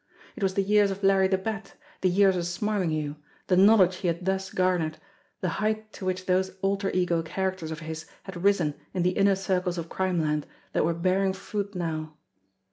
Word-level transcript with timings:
It 0.35 0.41
was 0.41 0.55
the 0.55 0.63
years 0.63 0.89
of 0.89 1.03
Larry 1.03 1.27
the 1.27 1.37
Bat, 1.37 1.75
the 2.01 2.09
years 2.09 2.35
of 2.35 2.47
Smarlinghue, 2.47 3.17
the 3.45 3.55
knowledge 3.55 3.97
he 3.97 4.07
had 4.07 4.25
thus 4.25 4.49
garnered, 4.49 4.97
the 5.41 5.49
height 5.61 5.93
to 5.93 6.05
which 6.05 6.25
those 6.25 6.53
alter 6.63 6.89
ego 6.89 7.21
characters 7.21 7.69
of 7.69 7.81
his 7.81 8.07
had 8.23 8.43
risen 8.43 8.73
in 8.95 9.03
the 9.03 9.11
inner 9.11 9.35
circles 9.35 9.77
of 9.77 9.89
Crimeland, 9.89 10.47
that 10.73 10.83
were 10.85 10.95
bearing 10.95 11.33
fruit 11.33 11.75
now. 11.75 12.15